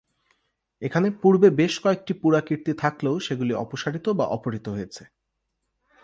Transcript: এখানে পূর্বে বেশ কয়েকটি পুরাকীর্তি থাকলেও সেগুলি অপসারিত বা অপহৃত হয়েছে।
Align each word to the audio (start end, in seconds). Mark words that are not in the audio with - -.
এখানে 0.81 1.07
পূর্বে 1.21 1.47
বেশ 1.51 1.73
কয়েকটি 1.79 2.13
পুরাকীর্তি 2.13 2.71
থাকলেও 2.73 3.15
সেগুলি 3.19 3.53
অপসারিত 3.55 4.05
বা 4.09 4.25
অপহৃত 4.27 4.65
হয়েছে। 4.69 5.03